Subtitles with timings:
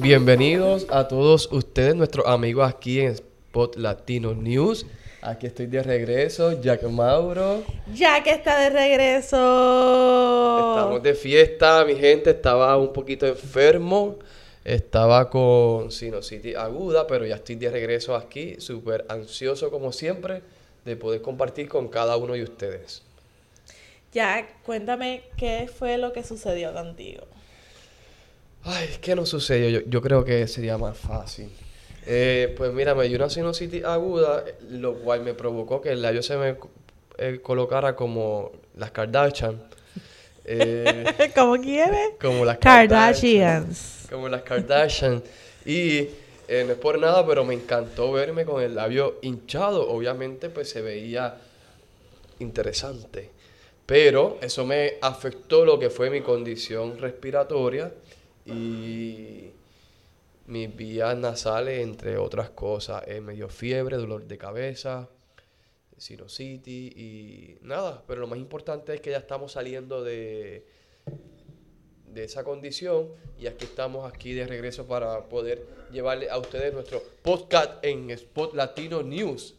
[0.00, 4.86] Bienvenidos a todos ustedes, nuestros amigos aquí en Spot Latino News.
[5.20, 7.62] Aquí estoy de regreso, Jack Mauro.
[7.92, 9.36] Jack está de regreso.
[10.74, 12.30] Estamos de fiesta, mi gente.
[12.30, 14.16] Estaba un poquito enfermo.
[14.64, 20.40] Estaba con sinusitis aguda, pero ya estoy de regreso aquí, súper ansioso como siempre
[20.86, 23.02] de poder compartir con cada uno de ustedes.
[24.14, 27.26] Jack, cuéntame qué fue lo que sucedió contigo.
[28.64, 29.68] Ay, ¿qué nos sucedió?
[29.68, 31.50] Yo, yo creo que sería más fácil.
[32.06, 36.22] Eh, pues mira, me dio una sinusitis aguda, lo cual me provocó que el labio
[36.22, 36.56] se me
[37.18, 39.62] eh, colocara como las Kardashian.
[40.44, 42.16] Eh, ¿Cómo quiere?
[42.20, 44.06] Como las Kardashians.
[44.10, 45.22] Como las Kardashian.
[45.64, 46.08] Y
[46.48, 49.88] eh, no es por nada, pero me encantó verme con el labio hinchado.
[49.88, 51.36] Obviamente, pues se veía
[52.38, 53.30] interesante.
[53.86, 57.92] Pero eso me afectó lo que fue mi condición respiratoria
[58.44, 59.50] y
[60.46, 63.02] mis vías nasales, entre otras cosas.
[63.06, 65.08] Eh, me dio fiebre, dolor de cabeza,
[65.96, 68.02] sinusitis y nada.
[68.06, 70.66] Pero lo más importante es que ya estamos saliendo de,
[72.08, 77.02] de esa condición y aquí estamos aquí de regreso para poder llevarle a ustedes nuestro
[77.22, 79.54] podcast en Spot Latino News.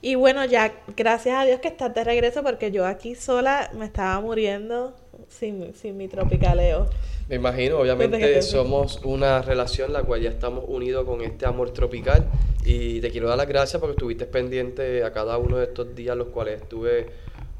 [0.00, 3.86] Y bueno, Jack, gracias a Dios que estás de regreso porque yo aquí sola me
[3.86, 4.94] estaba muriendo
[5.28, 6.88] sin, sin mi tropicaleo.
[7.26, 12.30] Me imagino, obviamente somos una relación la cual ya estamos unidos con este amor tropical
[12.62, 16.16] y te quiero dar las gracias porque estuviste pendiente a cada uno de estos días
[16.18, 17.12] los cuales estuve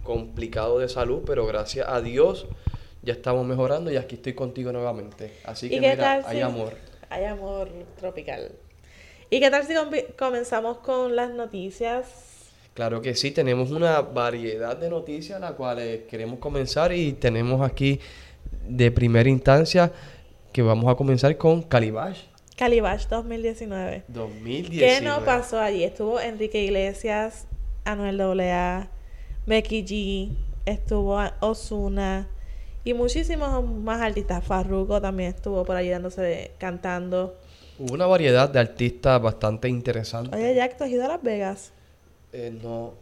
[0.03, 2.47] complicado de salud, pero gracias a Dios
[3.03, 5.33] ya estamos mejorando y aquí estoy contigo nuevamente.
[5.45, 6.75] Así que ¿Y qué mira, tal hay amor.
[7.11, 8.53] Hay amor tropical.
[9.31, 12.07] ¿Y qué tal si com- comenzamos con las noticias?
[12.75, 18.01] Claro que sí, tenemos una variedad de noticias las cuales queremos comenzar y tenemos aquí
[18.69, 19.93] de primera instancia
[20.53, 22.23] que vamos a comenzar con Calibash
[22.57, 24.05] Calibash 2019.
[24.09, 24.79] 2019.
[24.79, 25.83] ¿Qué no pasó allí?
[25.83, 27.47] Estuvo Enrique Iglesias,
[27.85, 28.89] Anuel AA,
[29.47, 32.29] Becky G, estuvo Osuna
[32.85, 34.45] y muchísimos más artistas.
[34.45, 37.35] Farruko también estuvo por allí dándose, cantando.
[37.79, 40.37] Hubo una variedad de artistas bastante interesante.
[40.37, 41.73] Oye, Jack, ¿tú has ido a Las Vegas?
[42.37, 42.95] Eh, no,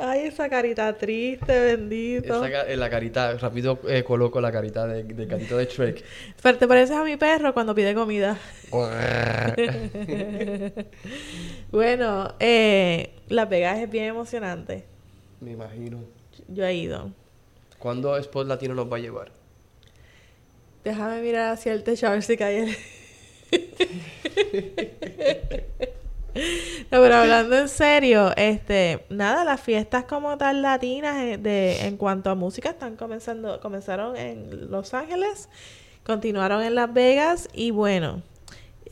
[0.00, 2.42] Ay, esa carita triste, bendito.
[2.42, 6.02] esa en la carita, rápido eh, coloco la carita de, del gatito de Shrek.
[6.42, 8.38] Pero te pareces a mi perro cuando pide comida.
[11.70, 14.84] Bueno, eh, Las Vegas es bien emocionante.
[15.40, 16.04] Me imagino.
[16.48, 17.12] Yo he ido.
[17.78, 19.32] ¿Cuándo Spot Latino nos va a llevar?
[20.84, 22.76] Déjame mirar hacia el techo a ver si cae el...
[26.34, 31.96] No, pero hablando en serio, este, nada, las fiestas como tal latinas eh, de, en
[31.96, 35.48] cuanto a música están comenzando, comenzaron en Los Ángeles,
[36.04, 38.22] continuaron en Las Vegas y bueno,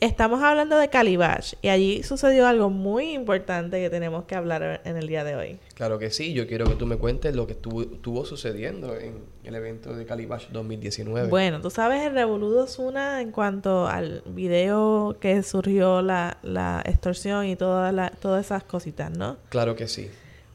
[0.01, 4.97] estamos hablando de Calibash y allí sucedió algo muy importante que tenemos que hablar en
[4.97, 5.59] el día de hoy.
[5.75, 9.19] Claro que sí, yo quiero que tú me cuentes lo que estuvo, estuvo sucediendo en
[9.43, 11.29] el evento de Calibash 2019.
[11.29, 17.45] Bueno, tú sabes el revoludo Osuna en cuanto al video que surgió la, la extorsión
[17.45, 19.37] y toda la- todas esas cositas, ¿no?
[19.49, 20.09] Claro que sí.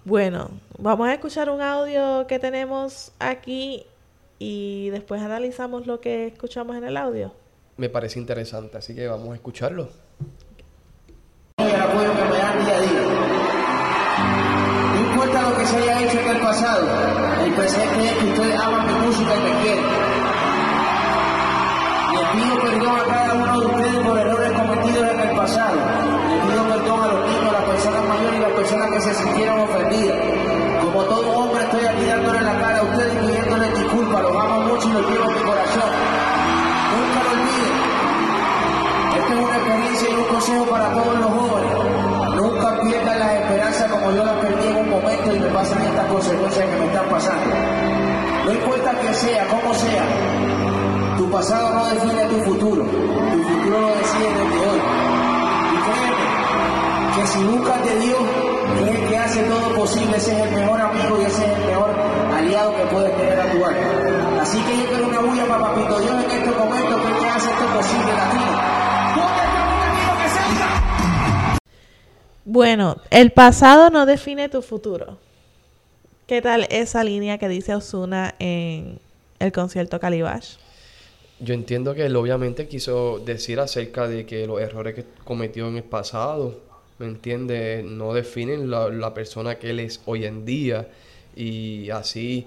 [0.05, 3.85] Bueno, vamos a escuchar un audio que tenemos aquí
[4.41, 7.33] y después analizamos lo que escuchamos en el audio.
[7.79, 9.89] Me parece interesante, así que vamos a escucharlo.
[11.57, 11.65] No
[15.01, 16.87] importa lo que se haya hecho en el pasado,
[17.45, 19.85] el presente es que ustedes aman mi música y me quieren.
[22.13, 25.77] Les pido perdón a cada uno de ustedes por errores cometidos en el pasado.
[26.31, 29.01] Les pido perdón a los niños, a las personas mayores y a las personas que
[29.03, 30.19] se sintieron ofendidas.
[30.83, 34.23] Como todo hombre estoy aquí dándole la cara a ustedes pidiéndoles disculpas.
[34.23, 35.46] Los amo mucho y los llevo
[39.67, 42.37] experiencia y un consejo para todos los jóvenes.
[42.37, 46.07] Nunca pierdan las esperanzas como yo las perdí en un momento y me pasan estas
[46.07, 47.55] consecuencias que me están pasando.
[48.45, 50.05] No importa quién sea, cómo sea,
[51.17, 52.85] tu pasado no define tu futuro.
[52.85, 54.81] Tu futuro lo decide desde hoy.
[55.73, 58.19] Y créeme que si buscas de Dios,
[58.79, 61.59] que es el que hace todo posible, ese es el mejor amigo y ese es
[61.59, 61.91] el mejor
[62.37, 64.43] aliado que puedes tener a tu alma.
[64.43, 67.51] Así que yo quiero una bulla para Papito Dios en estos momentos, que que hace
[67.51, 68.76] esto posible, latino.
[72.49, 75.19] Bueno, el pasado no define tu futuro.
[76.29, 79.01] ¿Qué tal esa línea que dice Osuna en
[79.41, 80.55] el concierto Calibash?
[81.41, 85.79] Yo entiendo que él obviamente quiso decir acerca de que los errores que cometió en
[85.79, 86.61] el pasado,
[87.01, 87.83] ¿me entiende?
[87.85, 90.87] No definen la, la persona que él es hoy en día.
[91.35, 92.47] Y así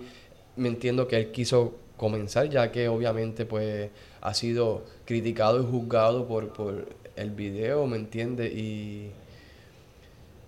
[0.55, 3.89] me entiendo que él quiso comenzar, ya que obviamente pues
[4.21, 6.87] ha sido criticado y juzgado por, por
[7.17, 8.53] el video, ¿me entiendes?
[8.53, 9.11] Y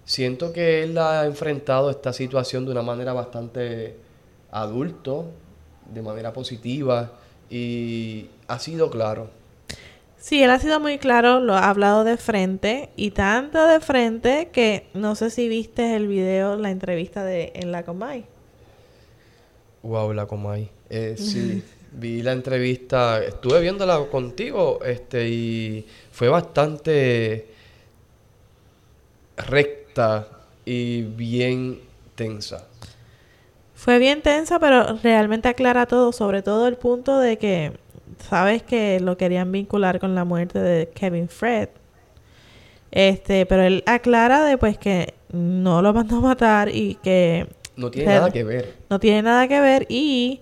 [0.05, 3.95] siento que él ha enfrentado esta situación de una manera bastante
[4.51, 5.31] adulto,
[5.93, 7.11] de manera positiva
[7.49, 9.29] y ha sido claro.
[10.17, 14.49] Sí, él ha sido muy claro, lo ha hablado de frente y tanto de frente
[14.53, 18.25] que no sé si viste el video, la entrevista de en la Comay.
[19.81, 20.69] Wow, la Comay.
[20.89, 27.47] Eh, sí, vi la entrevista, estuve viéndola contigo, este, y fue bastante
[29.37, 29.80] recta
[30.65, 31.79] y bien
[32.15, 32.67] tensa.
[33.73, 37.73] Fue bien tensa, pero realmente aclara todo, sobre todo el punto de que
[38.29, 41.69] sabes que lo querían vincular con la muerte de Kevin Fred.
[42.91, 47.89] Este, pero él aclara de pues que no lo mandó a matar y que no
[47.89, 48.75] tiene nada que ver.
[48.89, 50.41] No tiene nada que ver y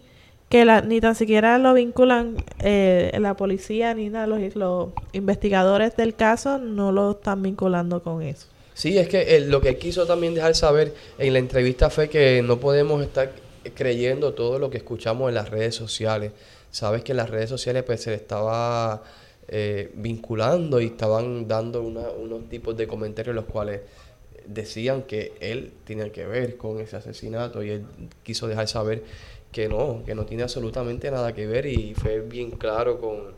[0.50, 5.95] que la, ni tan siquiera lo vinculan eh, la policía ni nada, los, los investigadores
[5.95, 8.48] del caso no lo están vinculando con eso.
[8.80, 12.62] Sí, es que lo que quiso también dejar saber en la entrevista fue que no
[12.62, 13.34] podemos estar
[13.76, 16.31] creyendo todo lo que escuchamos en las redes sociales.
[16.72, 19.04] Sabes que las redes sociales pues se le estaba
[19.50, 23.81] eh, vinculando y estaban dando unos tipos de comentarios los cuales
[24.46, 27.86] decían que él tenía que ver con ese asesinato y él
[28.24, 29.04] quiso dejar saber
[29.52, 33.34] que no, que no tiene absolutamente nada que ver y fue bien claro con,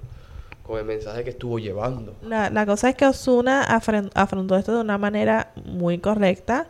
[0.80, 2.16] el mensaje que estuvo llevando.
[2.22, 6.68] La, la cosa es que Osuna afrontó esto de una manera muy correcta.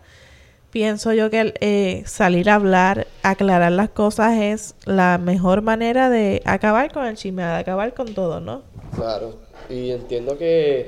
[0.72, 6.42] Pienso yo que eh, salir a hablar, aclarar las cosas es la mejor manera de
[6.46, 8.64] acabar con el chisme, de acabar con todo, ¿no?
[8.96, 9.36] Claro,
[9.70, 10.88] y entiendo que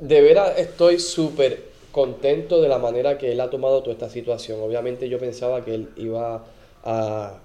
[0.00, 4.60] de veras estoy súper contento de la manera que él ha tomado toda esta situación.
[4.60, 6.44] Obviamente yo pensaba que él iba
[6.84, 7.38] a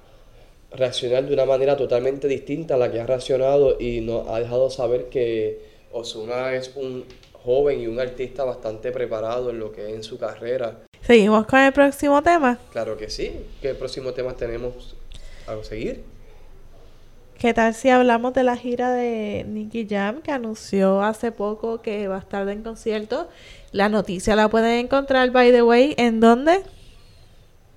[0.73, 4.69] reaccionar de una manera totalmente distinta a la que ha reaccionado y nos ha dejado
[4.69, 5.61] saber que
[5.91, 7.05] Osuna es un
[7.43, 10.79] joven y un artista bastante preparado en lo que es en su carrera.
[11.01, 12.57] ¿Seguimos con el próximo tema?
[12.71, 13.31] Claro que sí.
[13.61, 14.95] ¿Qué próximo tema tenemos
[15.45, 16.03] a seguir?
[17.37, 22.07] ¿Qué tal si hablamos de la gira de Nicky Jam que anunció hace poco que
[22.07, 23.27] va a estar en concierto?
[23.73, 26.61] La noticia la pueden encontrar, by the way, ¿en dónde?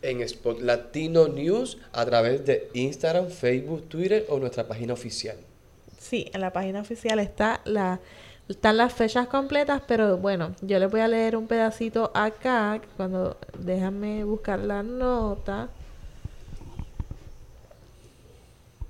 [0.02, 5.36] En Spot Latino News a través de Instagram, Facebook, Twitter o nuestra página oficial.
[5.98, 8.00] Sí, en la página oficial está la,
[8.48, 13.36] están las fechas completas, pero bueno, yo les voy a leer un pedacito acá, cuando
[13.58, 15.68] déjame buscar la nota.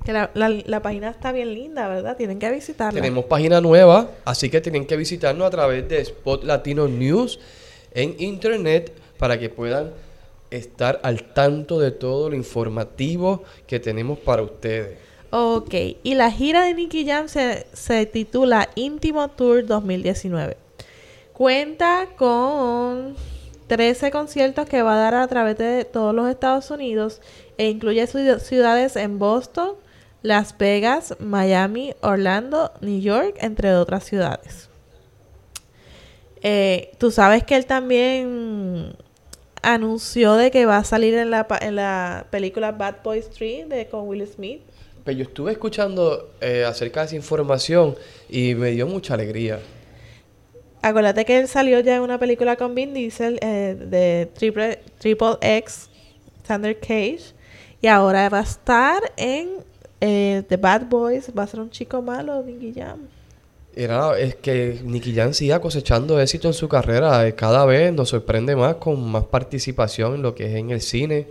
[0.04, 2.16] Que la, la, página está bien linda, ¿verdad?
[2.16, 3.00] Tienen que visitarla.
[3.00, 7.40] Tenemos página nueva, así que tienen que visitarnos a través de Spot Latino News
[7.92, 9.90] en internet para que puedan
[10.56, 14.98] estar al tanto de todo lo informativo que tenemos para ustedes.
[15.30, 20.56] Ok, y la gira de Nicky Jam se, se titula Íntimo Tour 2019.
[21.32, 23.16] Cuenta con
[23.66, 27.20] 13 conciertos que va a dar a través de todos los Estados Unidos
[27.58, 29.72] e incluye ciudades en Boston,
[30.22, 34.70] Las Vegas, Miami, Orlando, New York, entre otras ciudades.
[36.42, 38.94] Eh, Tú sabes que él también
[39.66, 43.86] anunció de que va a salir en la, en la película Bad Boys 3 de,
[43.88, 44.60] con Will Smith.
[44.62, 47.96] Pero pues yo estuve escuchando eh, acerca de esa información
[48.28, 49.58] y me dio mucha alegría.
[50.82, 55.36] Acuérdate que él salió ya en una película con Vin Diesel eh, de Triple, Triple
[55.40, 55.88] X,
[56.46, 57.34] Thunder Cage,
[57.82, 59.48] y ahora va a estar en
[60.00, 63.00] eh, The Bad Boys, va a ser un chico malo, Nicky Jam.
[63.76, 67.28] Era, es que Nicky Jam sigue cosechando éxito en su carrera.
[67.28, 70.80] Eh, cada vez nos sorprende más con más participación en lo que es en el
[70.80, 71.26] cine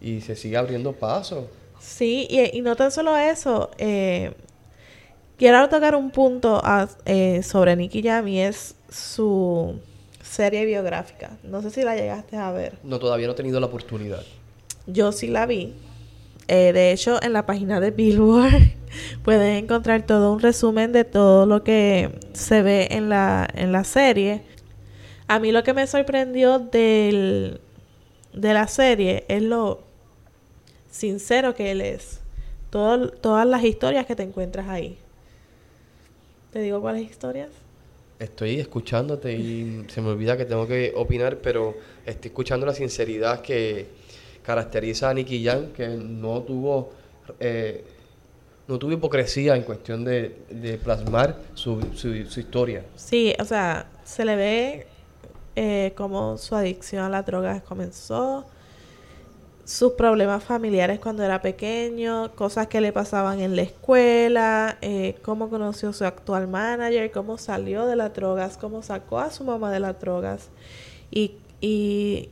[0.00, 1.48] y se sigue abriendo paso.
[1.78, 3.70] Sí, y, no tan solo eso.
[3.78, 4.32] Eh,
[5.38, 6.60] quiero tocar un punto
[7.04, 9.78] eh, sobre Nicky Jam y es su
[10.22, 11.38] serie biográfica.
[11.44, 12.78] No sé si la llegaste a ver.
[12.82, 14.22] No, todavía no he tenido la oportunidad.
[14.86, 15.74] Yo sí la vi.
[16.48, 18.62] Eh, de hecho, en la página de Billboard
[19.22, 23.84] pueden encontrar todo un resumen de todo lo que se ve en la, en la
[23.84, 24.42] serie.
[25.28, 27.60] A mí lo que me sorprendió del,
[28.32, 29.82] de la serie es lo
[30.90, 32.20] sincero que él es.
[32.70, 34.98] todas las historias que te encuentras ahí.
[36.52, 37.50] ¿Te digo cuáles historias?
[38.18, 41.74] Estoy escuchándote y se me olvida que tengo que opinar, pero
[42.06, 43.88] estoy escuchando la sinceridad que
[44.42, 46.92] caracteriza a Nicky Jam, que no tuvo
[47.40, 47.84] eh,
[48.68, 52.84] no tuvo hipocresía en cuestión de, plasmar su, su, historia.
[52.96, 54.86] Sí, o sea, se le ve
[55.54, 58.44] eh, como su adicción a las drogas comenzó.
[59.64, 65.48] sus problemas familiares cuando era pequeño, cosas que le pasaban en la escuela, eh, cómo
[65.50, 69.72] conoció a su actual manager, cómo salió de las drogas, cómo sacó a su mamá
[69.72, 70.50] de las drogas.
[71.10, 72.28] Y, y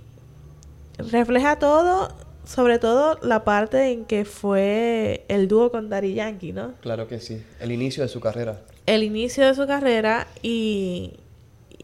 [0.98, 2.08] refleja todo,
[2.44, 6.74] sobre todo la parte en que fue el dúo con Daddy Yankee, ¿no?
[6.80, 7.42] Claro que sí.
[7.60, 8.60] El inicio de su carrera.
[8.86, 11.14] El inicio de su carrera y,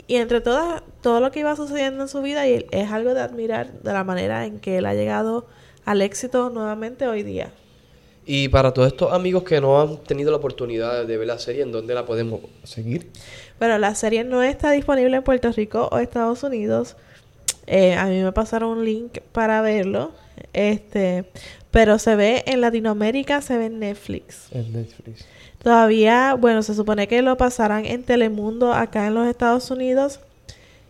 [0.07, 3.21] y entre todas, todo lo que iba sucediendo en su vida y es algo de
[3.21, 5.47] admirar de la manera en que él ha llegado
[5.85, 7.53] al éxito nuevamente hoy día.
[8.27, 11.63] Y para todos estos amigos que no han tenido la oportunidad de ver la serie,
[11.63, 13.11] ¿en dónde la podemos seguir?
[13.59, 16.97] Bueno, la serie no está disponible en Puerto Rico o Estados Unidos.
[17.73, 20.11] Eh, a mí me pasaron un link para verlo.
[20.53, 21.25] Este,
[21.71, 24.49] pero se ve en Latinoamérica, se ve en Netflix.
[24.51, 25.25] En Netflix.
[25.63, 30.19] Todavía, bueno, se supone que lo pasarán en Telemundo acá en los Estados Unidos.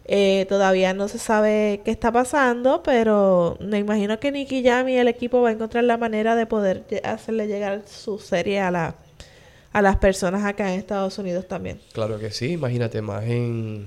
[0.07, 4.97] Eh, todavía no se sabe qué está pasando, pero me imagino que Nicky Jam y
[4.97, 8.95] el equipo va a encontrar la manera de poder hacerle llegar su serie a la
[9.73, 11.81] a las personas acá en Estados Unidos también.
[11.93, 13.87] Claro que sí, imagínate más en,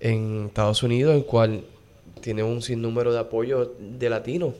[0.00, 1.64] en Estados Unidos, en cual
[2.20, 4.54] tiene un sinnúmero de apoyo de latinos.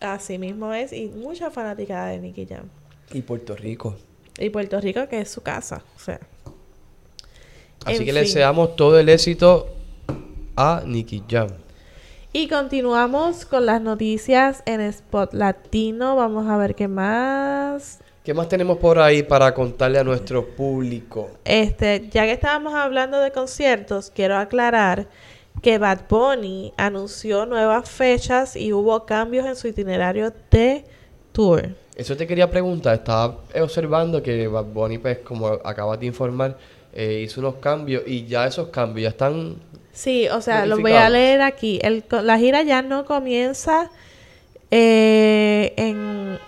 [0.00, 2.68] Así mismo es, y mucha fanaticada de Nicky Jam.
[3.12, 3.96] Y Puerto Rico.
[4.38, 6.20] Y Puerto Rico, que es su casa, o sea.
[7.84, 9.68] Así En que le deseamos todo el éxito
[10.56, 11.48] a Nicky Jam.
[12.32, 16.16] Y continuamos con las noticias en Spot Latino.
[16.16, 18.00] Vamos a ver qué más.
[18.26, 21.30] ¿Qué más tenemos por ahí para contarle a nuestro público?
[21.44, 25.06] Este, ya que estábamos hablando de conciertos, quiero aclarar
[25.62, 30.84] que Bad Bunny anunció nuevas fechas y hubo cambios en su itinerario de
[31.30, 31.68] tour.
[31.94, 32.96] Eso te quería preguntar.
[32.96, 36.58] Estaba observando que Bad Bunny, pues, como acabas de informar,
[36.92, 39.54] eh, hizo unos cambios y ya esos cambios ya están...
[39.92, 41.78] Sí, o sea, lo voy a leer aquí.
[41.80, 43.88] El, la gira ya no comienza
[44.72, 46.40] eh, en...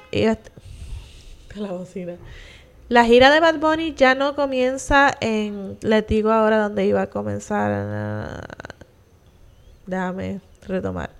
[1.56, 2.16] la bocina.
[2.88, 5.76] La gira de Bad Bunny ya no comienza en...
[5.82, 7.70] Les digo ahora dónde iba a comenzar.
[7.72, 8.40] ah,
[9.86, 11.10] déjame retomar.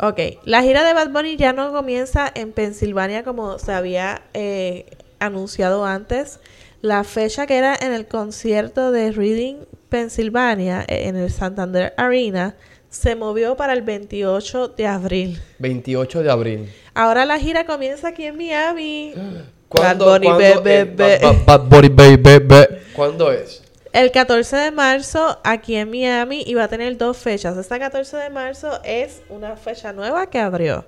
[0.00, 4.86] Ok, la gira de Bad Bunny ya no comienza en Pensilvania como se había eh,
[5.18, 6.40] anunciado antes.
[6.80, 9.56] La fecha que era en el concierto de Reading,
[9.88, 12.54] Pensilvania, eh, en el Santander Arena,
[12.90, 15.40] se movió para el 28 de abril.
[15.58, 16.72] 28 de abril.
[16.94, 19.14] Ahora la gira comienza aquí en Miami.
[19.68, 23.62] ¿Cuándo, Bad Bunny, cuándo, be- be- Ba- Ba- Bad Bunny, be- be- ¿Cuándo es?
[23.92, 27.56] El 14 de marzo aquí en Miami y va a tener dos fechas.
[27.56, 30.84] Esta 14 de marzo es una fecha nueva que abrió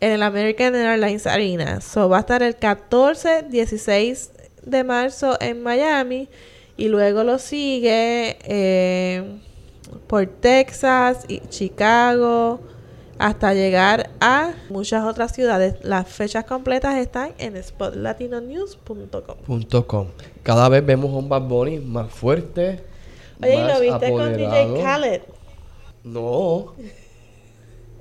[0.00, 1.80] en el American Airlines Arena.
[1.80, 4.30] So va a estar el 14, 16
[4.64, 6.28] de marzo en Miami
[6.76, 9.22] y luego lo sigue eh,
[10.06, 12.60] por Texas y Chicago
[13.18, 15.76] hasta llegar a muchas otras ciudades.
[15.82, 20.08] Las fechas completas están en spotlatinonews.com.
[20.42, 22.82] Cada vez vemos a un Bad Bunny más fuerte.
[23.40, 24.74] Oye, ¿y más lo viste con apoderado.
[24.74, 25.22] DJ Khaled?
[26.02, 26.74] No.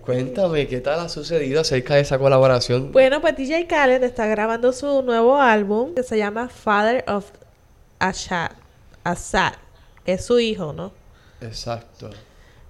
[0.04, 2.92] Cuéntame, ¿qué tal ha sucedido acerca de esa colaboración?
[2.92, 7.30] Bueno, pues DJ Khaled está grabando su nuevo álbum que se llama Father of
[8.00, 8.54] Ashad.
[9.04, 9.54] Assad.
[10.04, 10.92] que Es su hijo, ¿no?
[11.42, 12.10] Exacto.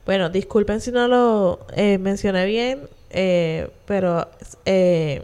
[0.05, 4.27] Bueno, disculpen si no lo eh, mencioné bien, eh, pero
[4.65, 5.23] eh,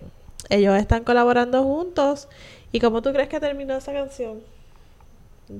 [0.49, 2.27] ellos están colaborando juntos.
[2.71, 4.41] ¿Y cómo tú crees que terminó esa canción?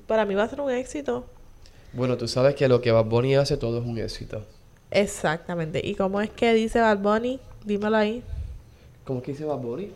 [0.05, 1.25] Para mí va a ser un éxito.
[1.93, 4.43] Bueno, tú sabes que lo que Bad Bunny hace todo es un éxito.
[4.91, 5.81] Exactamente.
[5.83, 7.39] ¿Y cómo es que dice Bad Bunny?
[7.65, 8.23] Dímelo ahí.
[9.03, 9.91] ¿Cómo que dice Bad Bunny?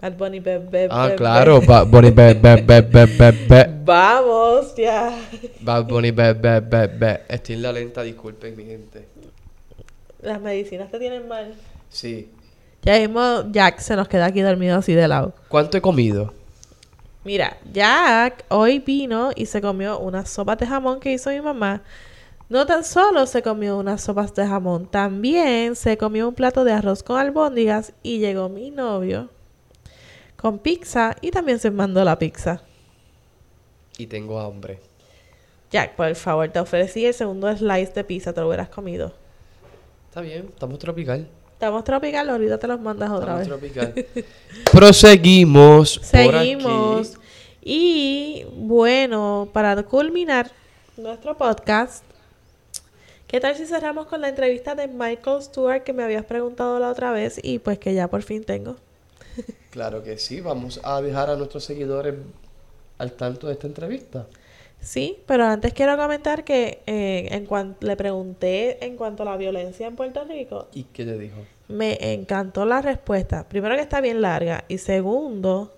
[0.00, 1.66] Bad Bunny, be, be, Ah, be, claro, be.
[1.66, 2.32] Bad Bunny, be.
[3.84, 5.12] Vamos, ya.
[5.60, 6.08] Bad Bunny.
[7.28, 9.06] Estoy en la lenta, disculpen, mi gente.
[10.22, 11.52] Las medicinas te tienen mal.
[11.90, 12.30] Sí.
[12.82, 15.34] Ya mismo Jack se nos queda aquí dormido así de lado.
[15.48, 16.32] ¿Cuánto he comido?
[17.22, 21.82] Mira, Jack hoy vino y se comió unas sopas de jamón que hizo mi mamá.
[22.48, 26.72] No tan solo se comió unas sopas de jamón, también se comió un plato de
[26.72, 29.28] arroz con albóndigas y llegó mi novio
[30.40, 32.62] con pizza y también se mandó la pizza.
[33.98, 34.80] Y tengo hambre.
[35.70, 39.12] Jack, por favor, te ofrecí el segundo slice de pizza, te lo hubieras comido.
[40.08, 41.28] Está bien, estamos tropical.
[41.52, 43.72] Estamos tropical, ahorita te los mandas otra Estamos vez.
[43.72, 44.24] tropical.
[44.72, 45.98] Proseguimos.
[45.98, 47.10] por Seguimos.
[47.16, 47.20] aquí.
[47.62, 50.50] Y bueno, para culminar
[50.96, 52.02] nuestro podcast,
[53.26, 56.88] ¿qué tal si cerramos con la entrevista de Michael Stewart que me habías preguntado la
[56.88, 58.76] otra vez y pues que ya por fin tengo?
[59.70, 62.14] Claro que sí, vamos a dejar a nuestros seguidores
[62.98, 64.26] al tanto de esta entrevista.
[64.80, 69.36] Sí, pero antes quiero comentar que eh, en cuanto le pregunté en cuanto a la
[69.36, 71.36] violencia en Puerto Rico, ¿Y qué te dijo?
[71.68, 73.46] me encantó la respuesta.
[73.48, 75.72] Primero que está bien larga y segundo,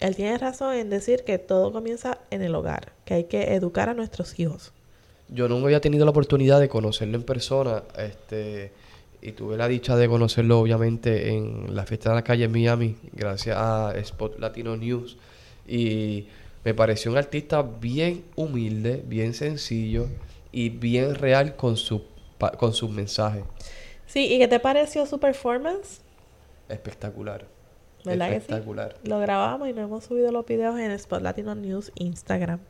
[0.00, 3.88] él tiene razón en decir que todo comienza en el hogar, que hay que educar
[3.90, 4.72] a nuestros hijos.
[5.28, 8.72] Yo nunca había tenido la oportunidad de conocerlo en persona, este,
[9.22, 12.96] y tuve la dicha de conocerlo obviamente en la fiesta de la calle en Miami,
[13.12, 15.18] gracias a Spot Latino News.
[15.66, 16.26] Y
[16.64, 20.08] me pareció un artista bien humilde, bien sencillo
[20.52, 22.02] y bien real con su
[22.58, 23.44] con sus mensajes.
[24.06, 26.00] Sí, ¿y qué te pareció su performance?
[26.68, 27.46] Espectacular.
[28.04, 28.38] ¿Verdad que sí?
[28.38, 28.96] Espectacular.
[29.04, 32.60] Lo grabamos y no hemos subido los videos en Spot Latino News Instagram.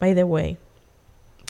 [0.00, 0.58] By the way.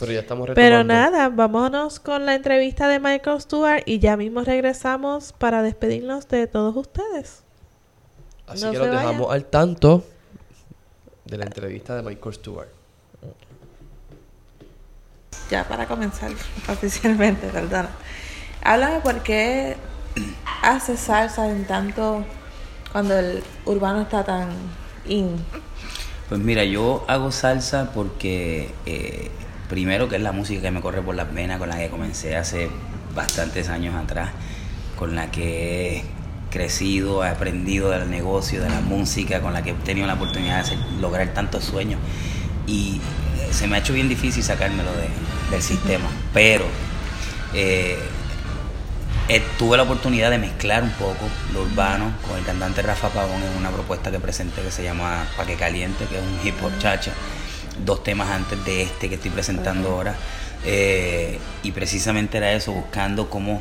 [0.02, 0.94] Pero ya estamos Pero retomando.
[0.94, 6.48] nada, vámonos con la entrevista de Michael Stewart y ya mismo regresamos para despedirnos de
[6.48, 7.44] todos ustedes.
[8.48, 9.00] Así no que los vayan.
[9.06, 10.04] dejamos al tanto
[11.24, 12.68] de la entrevista de Michael Stewart.
[15.50, 16.32] Ya para comenzar
[16.68, 17.90] oficialmente, perdona.
[18.64, 19.76] Háblame por qué
[20.62, 22.24] haces salsa en tanto
[22.90, 24.48] cuando el urbano está tan
[25.06, 25.36] in.
[26.28, 29.30] Pues mira, yo hago salsa porque eh,
[29.72, 32.36] primero que es la música que me corre por las venas, con la que comencé
[32.36, 32.68] hace
[33.16, 34.28] bastantes años atrás,
[34.98, 36.04] con la que he
[36.50, 40.56] crecido, he aprendido del negocio, de la música, con la que he tenido la oportunidad
[40.56, 41.98] de hacer- lograr tantos sueños.
[42.66, 43.00] Y
[43.50, 45.08] se me ha hecho bien difícil sacármelo de-
[45.50, 46.66] del sistema, pero
[47.54, 47.96] eh,
[49.30, 53.42] eh, tuve la oportunidad de mezclar un poco lo urbano con el cantante Rafa Pavón
[53.42, 56.62] en una propuesta que presenté que se llama Pa' que caliente, que es un hip
[56.62, 57.12] hop chacha,
[57.78, 60.14] dos temas antes de este que estoy presentando ahora.
[60.64, 63.60] Eh, y precisamente era eso, buscando cómo,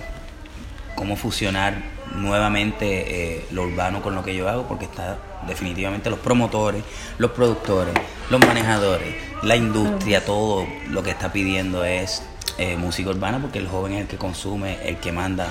[0.96, 1.82] cómo fusionar
[2.16, 6.84] nuevamente eh, lo urbano con lo que yo hago, porque está definitivamente los promotores,
[7.18, 7.94] los productores,
[8.30, 12.22] los manejadores, la industria, todo lo que está pidiendo es
[12.58, 15.48] eh, música urbana, porque el joven es el que consume, el que manda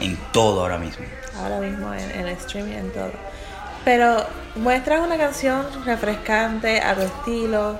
[0.00, 1.04] en todo ahora mismo.
[1.38, 3.12] Ahora mismo en, en streaming, en todo.
[3.84, 4.24] Pero
[4.56, 7.76] muestras una canción refrescante, a tu estilo,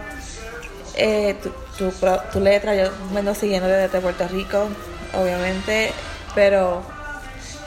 [0.96, 1.92] eh, tu, tu,
[2.32, 4.68] tu letra, yo vengo siguiendo desde Puerto Rico,
[5.14, 5.92] obviamente,
[6.34, 6.82] pero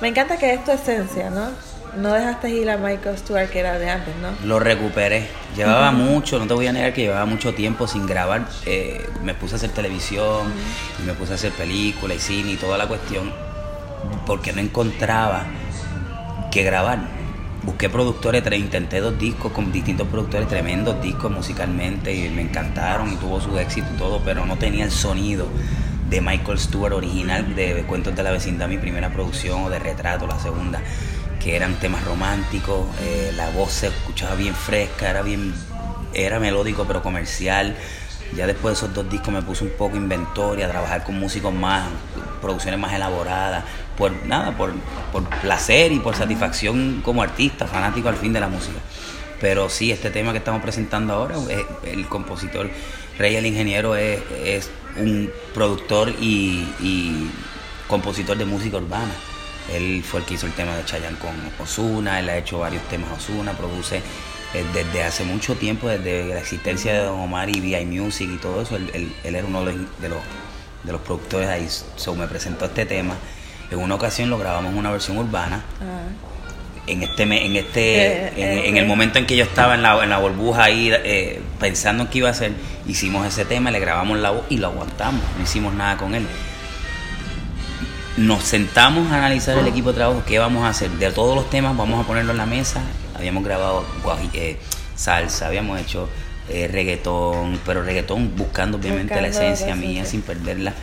[0.01, 1.49] me encanta que es tu esencia, ¿no?
[1.95, 4.29] No dejaste ir a Michael Stewart que era de antes, ¿no?
[4.47, 5.27] Lo recuperé.
[5.55, 8.45] Llevaba mucho, no te voy a negar que llevaba mucho tiempo sin grabar.
[8.65, 10.53] Eh, me puse a hacer televisión,
[10.99, 13.33] y me puse a hacer película y cine y toda la cuestión,
[14.27, 15.45] porque no encontraba
[16.51, 17.16] que grabar.
[17.67, 23.17] Busqué productores, intenté dos discos con distintos productores, tremendos discos musicalmente, y me encantaron y
[23.17, 25.47] tuvo su éxito y todo, pero no tenía el sonido
[26.09, 30.25] de Michael Stewart original de Cuentos de la Vecindad, mi primera producción, o de Retrato,
[30.27, 30.81] la segunda,
[31.41, 35.53] que eran temas románticos, eh, la voz se escuchaba bien fresca, era bien,
[36.13, 37.75] era melódico pero comercial.
[38.35, 41.53] Ya después de esos dos discos me puse un poco inventoria, a trabajar con músicos
[41.53, 41.83] más,
[42.41, 43.63] producciones más elaboradas,
[43.97, 44.73] por nada, por,
[45.11, 48.77] por placer y por satisfacción como artista, fanático al fin de la música.
[49.41, 52.69] Pero sí, este tema que estamos presentando ahora, eh, el compositor
[53.17, 57.29] Rey el Ingeniero es, es un productor y, y
[57.87, 59.11] compositor de música urbana.
[59.73, 62.81] Él fue el que hizo el tema de Chayanne con Osuna, él ha hecho varios
[62.83, 63.97] temas Osuna, produce
[64.53, 68.37] eh, desde hace mucho tiempo, desde la existencia de Don Omar y VI Music y
[68.37, 70.19] todo eso, él, él- él era uno de los, de los,
[70.83, 71.67] de los productores ahí.
[71.97, 73.15] So, me presentó este tema.
[73.69, 75.61] En una ocasión lo grabamos en una versión urbana.
[76.85, 79.81] En este, en este, Eh, en, eh, en el momento en que yo estaba en
[79.81, 82.53] la, en la burbuja ahí, eh, pensando en qué iba a hacer,
[82.87, 85.21] hicimos ese tema, le grabamos la voz y lo aguantamos.
[85.37, 86.25] No hicimos nada con él
[88.15, 90.89] nos sentamos a analizar el equipo de trabajo, qué vamos a hacer.
[90.89, 92.81] De todos los temas, vamos a ponerlo en la mesa.
[93.13, 93.85] Habíamos grabado
[94.33, 94.57] eh,
[94.95, 96.09] salsa, habíamos hecho
[96.49, 100.73] reggaetón, pero reggaetón buscando obviamente la Buscando la esencia mía sin perderla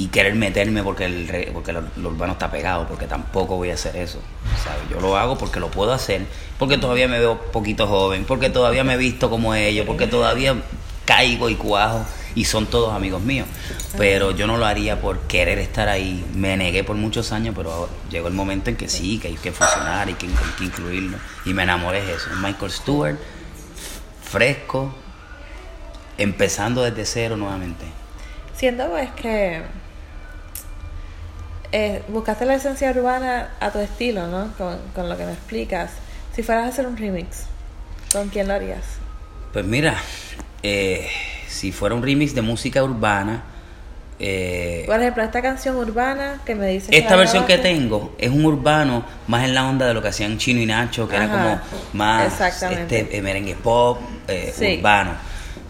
[0.00, 3.74] y querer meterme porque el porque lo, lo urbano está pegado, porque tampoco voy a
[3.74, 4.18] hacer eso.
[4.64, 4.80] ¿sabes?
[4.90, 6.22] Yo lo hago porque lo puedo hacer,
[6.58, 10.56] porque todavía me veo poquito joven, porque todavía me he visto como ellos, porque todavía
[11.04, 13.46] caigo y cuajo y son todos amigos míos.
[13.98, 16.24] Pero yo no lo haría por querer estar ahí.
[16.34, 19.36] Me negué por muchos años, pero ahora llegó el momento en que sí, que hay
[19.36, 21.18] que funcionar y que hay que incluirlo.
[21.44, 22.30] Y me enamoré de eso.
[22.40, 23.18] Michael Stewart,
[24.22, 24.94] fresco,
[26.16, 27.84] empezando desde cero nuevamente.
[28.56, 29.62] Siento pues que
[31.72, 34.52] eh, buscaste la esencia urbana a tu estilo, ¿no?
[34.58, 35.90] Con, con lo que me explicas.
[36.34, 37.44] Si fueras a hacer un remix,
[38.12, 38.84] ¿con quién lo harías?
[39.52, 39.96] Pues mira,
[40.62, 41.08] eh,
[41.48, 43.42] si fuera un remix de música urbana,
[44.22, 48.28] eh, Por ejemplo, esta canción urbana que me dices esta la versión que tengo es
[48.30, 51.24] un urbano más en la onda de lo que hacían Chino y Nacho, que era
[51.24, 51.60] Ajá, como
[51.94, 54.76] más este, eh, merengue pop, eh, Sí.
[54.78, 55.12] urbano.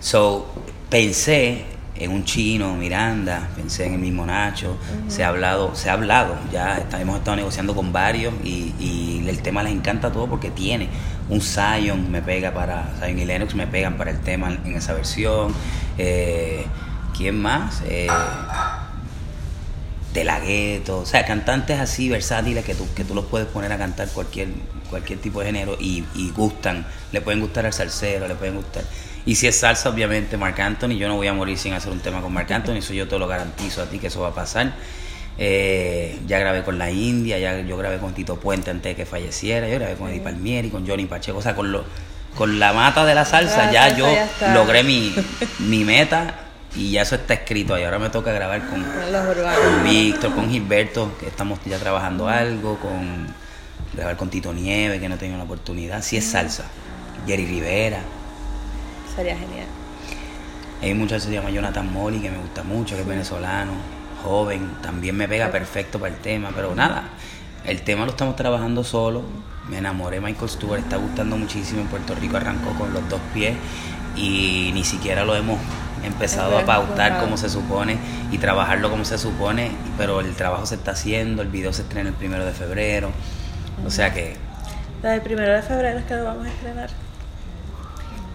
[0.01, 0.53] So,
[0.91, 1.65] pensé
[2.01, 4.77] en un chino, Miranda, pensé en el mismo Nacho,
[5.09, 9.25] se ha hablado, se ha hablado, ya está- hemos estado negociando con varios y, y
[9.29, 10.89] el tema les encanta todo porque tiene
[11.29, 14.95] un Zion me pega para, Zion y Lennox me pegan para el tema en esa
[14.95, 15.55] versión,
[15.99, 16.65] eh,
[17.17, 17.83] ¿quién más?
[17.87, 18.09] Eh,
[20.15, 23.71] de la gueto, o sea, cantantes así versátiles que tú, que tú los puedes poner
[23.73, 24.49] a cantar cualquier,
[24.89, 28.83] cualquier tipo de género y, y gustan, le pueden gustar al salsero, le pueden gustar.
[29.27, 32.01] Y si es salsa, obviamente, Marc Anthony, yo no voy a morir sin hacer un
[32.01, 34.35] tema con Marc Anthony, eso yo te lo garantizo a ti que eso va a
[34.35, 34.73] pasar.
[35.39, 39.07] Eh, ya grabé con la India, ya yo grabé con Tito Puente antes de que
[39.07, 41.85] falleciera, yo grabé con Eddie Palmieri, con Johnny Pacheco, o sea, con, lo,
[42.35, 44.55] con la mata de la salsa, ya salsa yo ya está.
[44.55, 45.15] logré mi,
[45.61, 46.35] mi meta
[46.77, 49.85] y ya eso está escrito ahí, ahora me toca grabar con, con.
[49.85, 53.27] Víctor, con Gilberto, que estamos ya trabajando algo, con
[53.95, 56.03] grabar con Tito Nieve, que no he tenido la oportunidad.
[56.03, 56.65] Si es salsa.
[57.27, 58.01] Jerry Rivera.
[59.21, 59.67] Sería genial.
[60.81, 63.73] Hay un muchacho que se llama Jonathan Molly, que me gusta mucho, que es venezolano,
[64.25, 67.11] joven, también me pega perfecto para el tema, pero nada,
[67.67, 69.23] el tema lo estamos trabajando solo.
[69.69, 71.83] Me enamoré Michael Stewart, está gustando muchísimo.
[71.83, 73.57] En Puerto Rico arrancó con los dos pies
[74.17, 75.59] y ni siquiera lo hemos
[76.03, 77.99] empezado a pautar como se supone
[78.33, 82.09] y trabajarlo como se supone, pero el trabajo se está haciendo, el video se estrena
[82.09, 83.11] el primero de febrero,
[83.85, 84.39] o sea que
[85.03, 87.10] La del primero de febrero es que lo vamos a estrenar.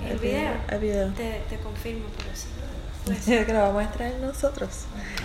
[0.09, 0.51] El video.
[0.69, 1.07] El video.
[1.13, 2.47] Te, te confirmo, pero sí.
[3.45, 4.69] que lo vamos a estrenar nosotros.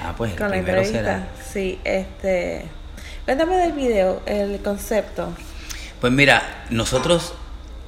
[0.03, 0.93] ah, pues el con la entrevista.
[0.99, 1.29] será.
[1.53, 2.65] Sí, este.
[3.25, 5.33] Cuéntame del video, el concepto.
[6.01, 7.35] Pues mira, nosotros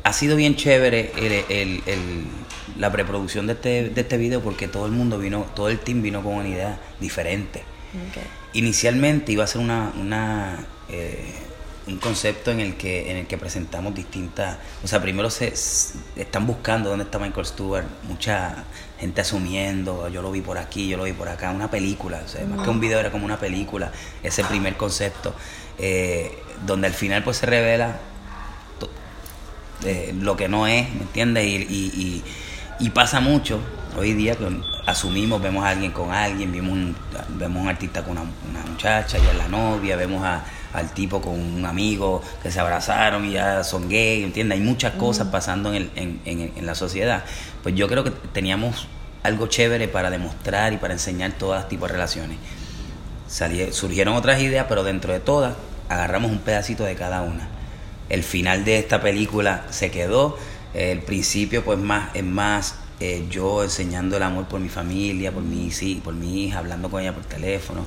[0.05, 2.27] ha sido bien chévere el, el- el-
[2.79, 6.01] la preproducción de este, de este video porque todo el mundo vino, todo el team
[6.03, 7.63] vino con una idea diferente.
[8.55, 11.33] Inicialmente iba a ser una, una eh,
[11.87, 15.49] un concepto en el que en el que presentamos distintas, o sea, primero se,
[16.17, 18.65] están buscando dónde está Michael Stewart, mucha
[19.01, 22.29] gente asumiendo, yo lo vi por aquí, yo lo vi por acá, una película, o
[22.29, 23.91] sea, más que un video era como una película,
[24.23, 25.35] ese primer concepto,
[25.79, 27.97] eh, donde al final pues se revela
[28.79, 28.91] to-
[29.85, 31.45] eh, lo que no es, ¿me entiendes?
[31.45, 32.25] Y, y- y-
[32.79, 33.59] y pasa mucho
[33.97, 34.47] hoy día que
[34.87, 36.97] asumimos, vemos a alguien con alguien, vimos un,
[37.39, 41.21] vemos un artista con una, una muchacha, ya es la novia, vemos a- al tipo
[41.21, 44.59] con un amigo que se abrazaron y ya son gay, ¿entiendes?
[44.59, 47.25] Hay muchas cosas pasando en, el- en- en- en la sociedad.
[47.63, 48.89] Pues yo creo que teníamos
[49.23, 52.39] algo chévere para demostrar y para enseñar todas tipos de relaciones.
[53.29, 55.55] Salí- surgieron otras ideas, pero dentro de todas
[55.89, 57.49] agarramos un pedacito de cada una.
[58.09, 60.37] El final de esta película se quedó,
[60.75, 65.43] el principio pues más es más eh, yo enseñando el amor por mi familia, por
[65.43, 67.85] mi, sí, por mi hija, hablando con ella por teléfono.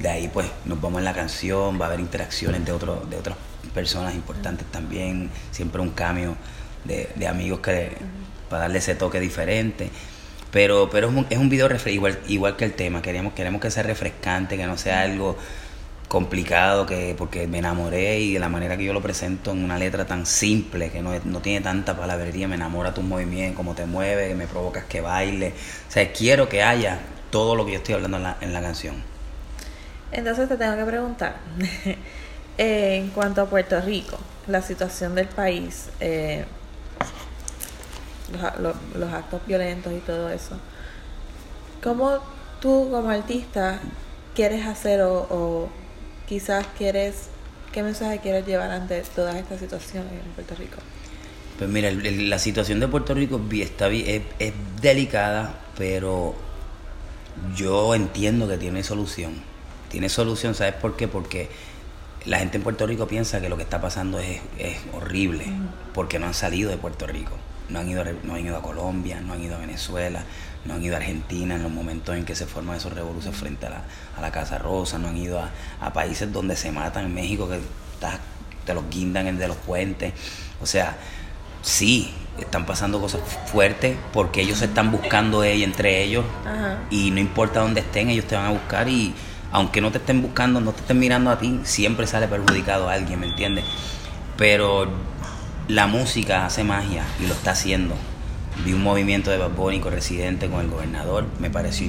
[0.00, 3.16] De ahí pues nos vamos en la canción, va a haber interacciones de, otro, de
[3.16, 3.36] otras
[3.74, 6.36] personas importantes también, siempre un cambio
[6.84, 7.92] de, de amigos que
[8.48, 9.90] para darle ese toque diferente.
[10.50, 13.00] Pero, pero es un, es un video igual, igual que el tema.
[13.00, 15.36] Queremos, queremos que sea refrescante, que no sea algo
[16.08, 19.78] complicado, que porque me enamoré y de la manera que yo lo presento en una
[19.78, 23.86] letra tan simple, que no, no tiene tanta palabrería, me enamora tu movimiento, cómo te
[23.86, 25.54] mueves, que me provocas que baile.
[25.88, 26.98] O sea, quiero que haya
[27.30, 28.96] todo lo que yo estoy hablando en la, en la canción.
[30.12, 31.36] Entonces te tengo que preguntar,
[32.58, 34.18] en cuanto a Puerto Rico,
[34.48, 36.44] la situación del país, eh,
[38.60, 40.56] los, actos violentos y todo eso,
[41.82, 42.18] ¿cómo
[42.60, 43.78] tú como artista
[44.34, 45.68] quieres hacer o,
[46.26, 47.28] quizás quieres,
[47.72, 50.78] qué mensaje quieres llevar ante todas estas situaciones en Puerto Rico?
[51.56, 54.22] Pues mira, la situación de Puerto Rico está es
[54.80, 56.34] delicada, pero
[57.54, 59.49] yo entiendo que tiene solución.
[59.90, 61.08] Tiene solución, ¿sabes por qué?
[61.08, 61.50] Porque
[62.24, 65.44] la gente en Puerto Rico piensa que lo que está pasando es, es horrible,
[65.92, 67.32] porque no han salido de Puerto Rico.
[67.68, 70.24] No han, ido, no han ido a Colombia, no han ido a Venezuela,
[70.64, 73.66] no han ido a Argentina en los momentos en que se forman esos revoluciones frente
[73.66, 73.82] a la,
[74.16, 75.50] a la Casa Rosa, no han ido a,
[75.80, 77.60] a países donde se matan, en México que
[78.64, 80.12] te los guindan en de los puentes.
[80.60, 80.96] O sea,
[81.62, 86.78] sí, están pasando cosas fuertes porque ellos se están buscando ellos, entre ellos Ajá.
[86.90, 89.14] y no importa dónde estén, ellos te van a buscar y
[89.52, 92.92] aunque no te estén buscando, no te estén mirando a ti, siempre sale perjudicado a
[92.94, 93.64] alguien, ¿me entiendes?
[94.36, 94.88] Pero
[95.68, 97.94] la música hace magia y lo está haciendo.
[98.64, 101.88] Vi un movimiento de Bad Bunny con Residente, con el gobernador, me pareció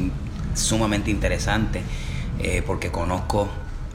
[0.56, 1.82] sumamente interesante
[2.39, 3.50] eh, porque conozco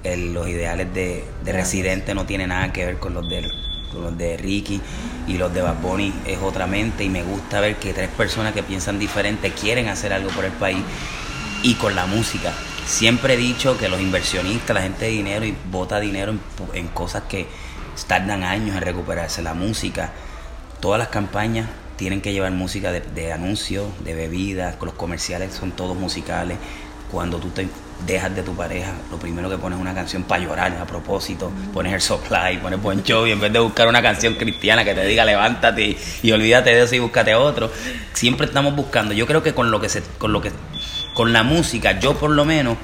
[0.05, 3.49] el- los ideales de, de Residente, no tiene nada que ver con los de
[3.93, 4.81] con los de Ricky
[5.29, 8.53] y los de Bad Bunny es otra mente y me gusta ver que tres personas
[8.53, 10.79] que piensan diferente quieren hacer algo por el país
[11.63, 12.53] y con la música.
[12.87, 16.41] Siempre he dicho que los inversionistas, la gente de dinero y bota dinero en,
[16.73, 17.47] en cosas que
[18.07, 19.43] tardan años en recuperarse.
[19.43, 20.13] La música,
[20.81, 25.73] todas las campañas tienen que llevar música de, de anuncios, de bebidas, los comerciales son
[25.73, 26.59] todos musicales.
[27.11, 27.69] Cuando tú te
[28.07, 31.51] dejas de tu pareja, lo primero que pones es una canción para llorar a propósito,
[31.73, 35.05] pones el supply, pones Bon Jovi, en vez de buscar una canción cristiana que te
[35.05, 37.71] diga levántate y, y olvídate de eso y búscate otro.
[38.13, 39.13] Siempre estamos buscando.
[39.13, 40.53] Yo creo que con lo que se, con lo que,
[41.17, 42.77] con la música, yo por lo menos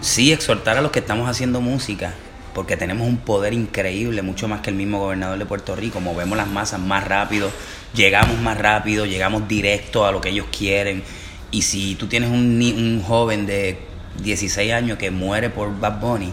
[0.00, 2.14] sí exhortar a los que estamos haciendo música,
[2.52, 6.36] porque tenemos un poder increíble, mucho más que el mismo gobernador de Puerto Rico, movemos
[6.36, 7.48] las masas más rápido,
[7.94, 11.04] llegamos más rápido, llegamos directo a lo que ellos quieren.
[11.52, 13.78] Y si tú tienes un, un joven de
[14.20, 16.32] 16 años que muere por Bad Bunny,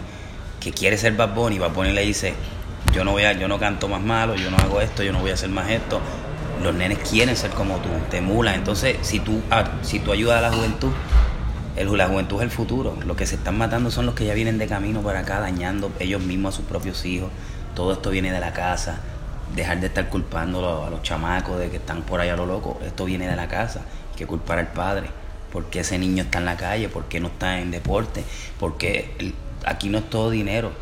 [0.58, 2.34] que quiere ser Bad Bunny, Bad Bunny le dice,
[2.92, 5.20] yo no voy a, yo no canto más malo, yo no hago esto, yo no
[5.20, 6.00] voy a hacer más esto.
[6.62, 8.54] Los nenes quieren ser como tú, te emulan.
[8.54, 9.40] Entonces, si tú,
[9.82, 10.90] si tú ayudas a la juventud,
[11.76, 12.96] el, la juventud es el futuro.
[13.06, 15.90] Los que se están matando son los que ya vienen de camino para acá, dañando
[15.98, 17.30] ellos mismos a sus propios hijos.
[17.74, 19.00] Todo esto viene de la casa.
[19.56, 22.78] Dejar de estar culpando a los chamacos de que están por allá a lo loco.
[22.84, 23.80] Esto viene de la casa.
[24.12, 25.08] Hay que culpar al padre.
[25.50, 26.88] ¿Por qué ese niño está en la calle?
[26.88, 28.22] ¿Por qué no está en deporte?
[28.58, 30.72] Porque aquí no es todo dinero.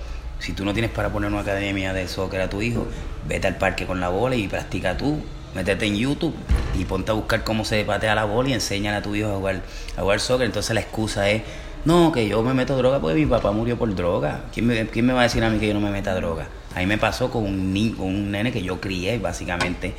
[0.41, 2.87] Si tú no tienes para poner una academia de soccer a tu hijo,
[3.27, 5.23] vete al parque con la bola y practica tú.
[5.55, 6.35] Métete en YouTube
[6.79, 9.37] y ponte a buscar cómo se patea la bola y enséñale a tu hijo a
[9.37, 9.63] jugar,
[9.97, 10.47] a jugar soccer.
[10.47, 11.43] Entonces la excusa es,
[11.85, 14.43] no, que yo me meto droga porque mi papá murió por droga.
[14.53, 16.47] ¿Quién me, quién me va a decir a mí que yo no me meta droga?
[16.75, 19.95] A mí me pasó con un, ni- con un nene que yo crié básicamente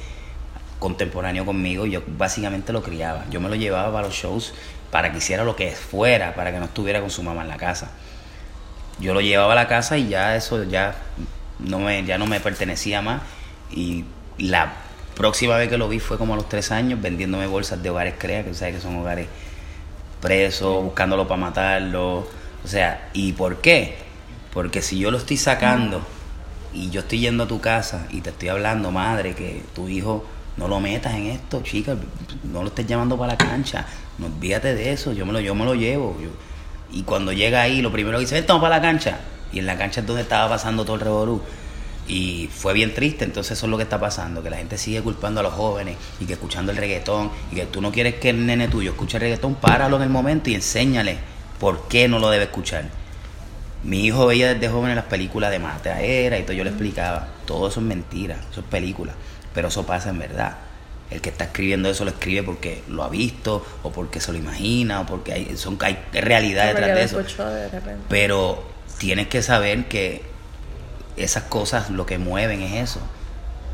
[0.77, 3.25] contemporáneo conmigo, yo básicamente lo criaba.
[3.29, 4.53] Yo me lo llevaba para los shows
[4.91, 7.57] para que hiciera lo que fuera, para que no estuviera con su mamá en la
[7.57, 7.91] casa.
[8.99, 10.95] Yo lo llevaba a la casa y ya eso ya
[11.59, 13.21] no me, ya no me pertenecía más.
[13.71, 14.05] Y
[14.37, 14.73] la
[15.19, 18.13] próxima vez que lo vi fue como a los tres años vendiéndome bolsas de hogares
[18.17, 19.27] crea, que sabes que son hogares
[20.21, 22.19] presos, buscándolo para matarlo.
[22.63, 23.97] O sea, ¿y por qué?
[24.53, 26.01] Porque si yo lo estoy sacando
[26.73, 30.25] y yo estoy yendo a tu casa y te estoy hablando, madre, que tu hijo
[30.55, 31.97] no lo metas en esto, chica,
[32.45, 33.85] no lo estés llamando para la cancha,
[34.19, 36.15] no olvídate de eso, yo me lo, yo me lo llevo.
[36.93, 39.19] y cuando llega ahí, lo primero que dice, vamos para la cancha.
[39.51, 41.41] Y en la cancha es donde estaba pasando todo el revolú.
[42.09, 44.99] Y fue bien triste, entonces eso es lo que está pasando, que la gente sigue
[45.01, 48.31] culpando a los jóvenes y que escuchando el reggaetón y que tú no quieres que
[48.31, 51.19] el nene tuyo escuche el reggaetón, páralo en el momento y enséñale
[51.59, 52.85] por qué no lo debe escuchar.
[53.83, 57.67] Mi hijo veía desde joven las películas de Mataera y todo, yo le explicaba, todo
[57.67, 59.13] eso es mentira, eso es película,
[59.53, 60.57] pero eso pasa en verdad.
[61.11, 64.39] El que está escribiendo eso lo escribe porque lo ha visto o porque se lo
[64.39, 67.17] imagina o porque hay, son, hay realidad detrás de eso.
[67.21, 67.69] de.
[68.09, 68.63] Pero
[68.97, 70.28] tienes que saber que
[71.23, 72.99] esas cosas lo que mueven es eso.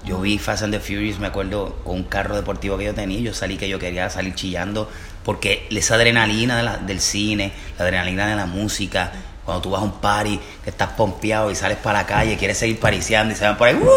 [0.06, 3.20] Yo vi Fast and the Furious, me acuerdo, con un carro deportivo que yo tenía,
[3.22, 4.90] yo salí que yo quería salir chillando,
[5.24, 9.12] porque esa adrenalina del cine, la adrenalina de la música,
[9.46, 12.58] cuando tú vas a un party, que estás pompeado y sales para la calle, quieres
[12.60, 13.92] seguir pariciando y se van por ahí, ¡guau!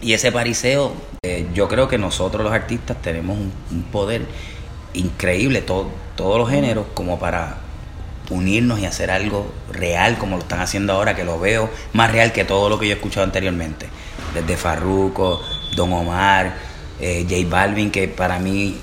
[0.00, 4.26] Y ese pariseo, eh, yo creo que nosotros los artistas tenemos un, poder
[4.94, 7.58] increíble, to- todos los géneros, como para
[8.30, 12.32] unirnos y hacer algo real como lo están haciendo ahora, que lo veo más real
[12.32, 13.88] que todo lo que yo he escuchado anteriormente.
[14.34, 15.40] Desde Farruko,
[15.74, 16.54] Don Omar,
[17.00, 18.76] eh, J Balvin, que para mí,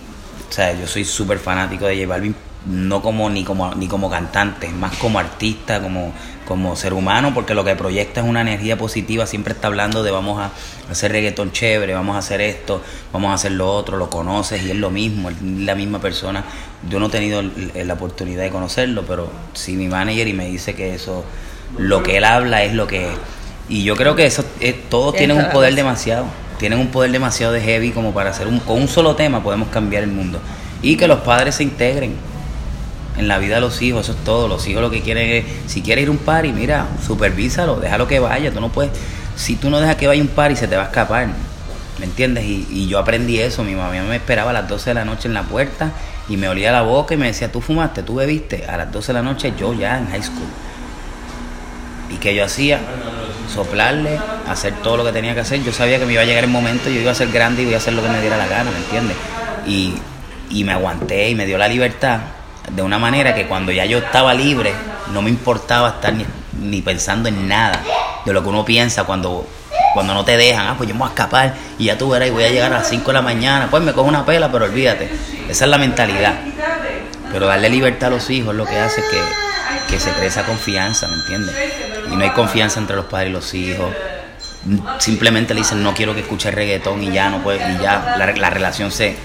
[0.49, 4.09] o sea, yo soy súper fanático de J Balvin, no como ni como ni como
[4.09, 6.13] cantante, más como artista, como,
[6.45, 10.11] como ser humano, porque lo que proyecta es una energía positiva, siempre está hablando de
[10.11, 10.51] vamos a
[10.89, 12.81] hacer reggaetón chévere, vamos a hacer esto,
[13.11, 16.43] vamos a hacer lo otro, lo conoces y es lo mismo, es la misma persona.
[16.89, 20.75] Yo no he tenido la oportunidad de conocerlo, pero sí mi manager y me dice
[20.75, 21.25] que eso,
[21.77, 23.17] lo que él habla es lo que es.
[23.67, 26.25] Y yo creo que eso, eh, todos tienen un poder demasiado,
[26.59, 29.69] tienen un poder demasiado de heavy como para hacer un, con un solo tema podemos
[29.69, 30.39] cambiar el mundo.
[30.83, 32.15] Y que los padres se integren
[33.17, 34.47] en la vida de los hijos, eso es todo.
[34.47, 38.07] Los hijos lo que quieren es, si quieres ir a un party, mira, supervísalo, déjalo
[38.07, 38.51] que vaya.
[38.51, 38.91] Tú no puedes,
[39.35, 41.27] si tú no dejas que vaya un party, se te va a escapar.
[41.99, 42.43] ¿Me entiendes?
[42.45, 43.63] Y, yo aprendí eso.
[43.63, 45.91] Mi mamá me esperaba a las 12 de la noche en la puerta
[46.27, 48.03] y me olía la boca y me decía, ¿tú fumaste?
[48.03, 48.65] ¿Tú bebiste?
[48.65, 50.47] A las 12 de la noche yo ya en high school.
[52.11, 52.79] ¿Y qué yo hacía?
[53.53, 55.63] Soplarle, hacer todo lo que tenía que hacer.
[55.63, 57.67] Yo sabía que me iba a llegar el momento, yo iba a ser grande y
[57.67, 59.15] iba a hacer lo que me diera la gana, ¿me entiendes?
[60.49, 62.19] Y me aguanté y me dio la libertad
[62.71, 64.73] de una manera que cuando ya yo estaba libre,
[65.11, 66.25] no me importaba estar ni,
[66.59, 67.81] ni pensando en nada
[68.25, 69.47] de lo que uno piensa cuando,
[69.93, 70.67] cuando no te dejan.
[70.67, 72.73] Ah, pues yo me voy a escapar y ya tú verás y voy a llegar
[72.73, 73.67] a las 5 de la mañana.
[73.69, 75.09] Pues me cojo una pela, pero olvídate.
[75.47, 76.33] Esa es la mentalidad.
[77.31, 80.43] Pero darle libertad a los hijos es lo que hace que, que se cree esa
[80.43, 81.55] confianza, ¿me entiendes?
[82.11, 83.89] Y no hay confianza entre los padres y los hijos.
[84.99, 88.31] Simplemente le dicen no quiero que escuche reggaetón y ya no puede, y ya la,
[88.31, 89.15] la relación se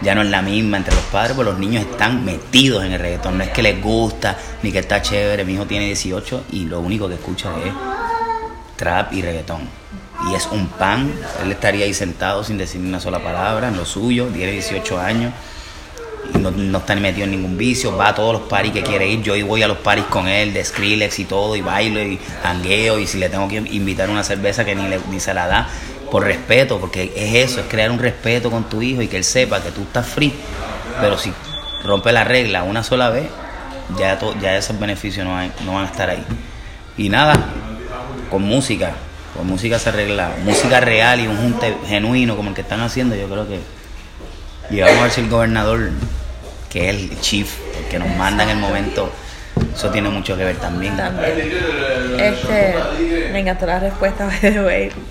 [0.00, 3.00] ya no es la misma entre los padres, pues los niños están metidos en el
[3.00, 6.66] reggaetón, no es que les gusta, ni que está chévere, mi hijo tiene 18 y
[6.66, 7.72] lo único que escucha es
[8.76, 9.68] trap y reggaetón.
[10.30, 11.12] y es un pan.
[11.42, 15.32] Él estaría ahí sentado sin decir una sola palabra, en lo suyo, tiene 18 años.
[16.40, 19.22] No, no está metido en ningún vicio, va a todos los paris que quiere ir.
[19.22, 22.98] Yo voy a los paris con él, de Skrillex y todo, y bailo y hangueo.
[22.98, 25.68] Y si le tengo que invitar una cerveza que ni, ni se la da,
[26.10, 29.24] por respeto, porque es eso, es crear un respeto con tu hijo y que él
[29.24, 30.32] sepa que tú estás free.
[31.00, 31.32] Pero si
[31.84, 33.28] rompe la regla una sola vez,
[33.98, 36.24] ya, ya esos beneficios no, no van a estar ahí.
[36.96, 37.34] Y nada,
[38.30, 38.92] con música,
[39.36, 43.14] con música se arregla, música real y un junte genuino como el que están haciendo,
[43.14, 43.60] yo creo que
[44.70, 45.90] y vamos a ver si el gobernador,
[46.70, 49.10] que es el chief, el que nos manda en el momento,
[49.74, 50.96] eso tiene mucho que ver también.
[50.96, 51.50] También.
[52.18, 52.74] Este,
[53.32, 54.28] me encantó la respuesta.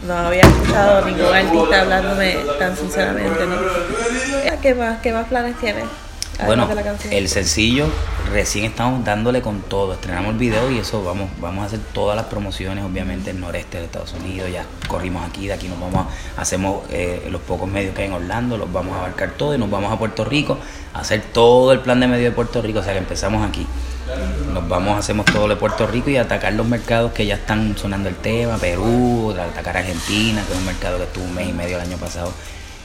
[0.07, 4.61] No había escuchado ningún artista hablándome tan sinceramente, ¿no?
[4.61, 5.85] ¿Qué más, qué más planes tienes?
[6.45, 6.67] Bueno,
[7.09, 7.87] el sencillo
[8.31, 9.93] recién estamos dándole con todo.
[9.93, 13.41] Estrenamos el video y eso vamos, vamos a hacer todas las promociones, obviamente, en el
[13.41, 14.51] noreste de Estados Unidos.
[14.51, 18.07] Ya corrimos aquí, de aquí nos vamos a, hacemos eh, los pocos medios que hay
[18.07, 20.59] en Orlando, los vamos a abarcar todo y nos vamos a Puerto Rico
[20.93, 22.79] a hacer todo el plan de medio de Puerto Rico.
[22.79, 23.65] O sea que empezamos aquí.
[24.53, 28.09] Nos vamos, hacemos todo de Puerto Rico y atacar los mercados que ya están sonando
[28.09, 31.77] el tema, Perú, atacar Argentina, que es un mercado que estuvo un mes y medio
[31.77, 32.31] el año pasado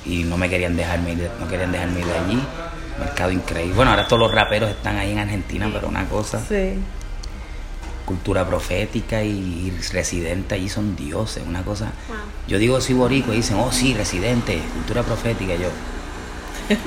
[0.05, 2.43] y no me querían dejarme ir no querían dejarme ir de allí.
[3.05, 3.75] Mercado increíble.
[3.75, 6.75] Bueno, ahora todos los raperos están ahí en Argentina, pero una cosa, Sí.
[8.05, 11.93] cultura profética y, residente allí son dioses, una cosa.
[12.49, 15.69] Yo digo soy boricua y dicen, oh sí, residente, cultura profética, yo.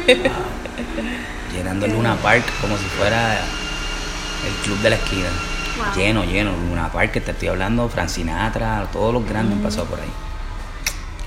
[0.08, 0.32] wow.
[1.54, 5.30] Llenando Luna Park como si fuera el club de la esquina.
[5.78, 5.96] Wow.
[5.96, 10.00] Lleno, lleno, Luna Park, que te estoy hablando, Francinatra, todos los grandes han pasado por
[10.00, 10.10] ahí.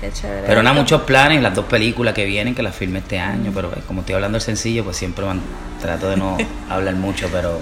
[0.01, 0.47] Qué chévere.
[0.47, 3.69] Pero nada, muchos planes, las dos películas que vienen, que las filmé este año, pero
[3.73, 5.41] eh, como estoy hablando del sencillo, pues siempre man-
[5.81, 6.37] trato de no
[6.69, 7.59] hablar mucho, pero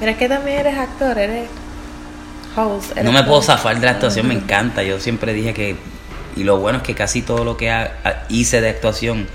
[0.00, 1.48] Mira, es que también eres actor, eres
[2.56, 2.92] host.
[2.92, 4.82] eres no me puedo zafar de la actuación, me encanta.
[4.82, 5.76] Yo siempre dije que,
[6.34, 9.28] y lo bueno es que casi todo lo que ha- hice de actuación